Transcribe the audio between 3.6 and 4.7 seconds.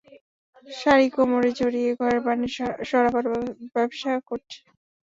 ব্যবসা করছে।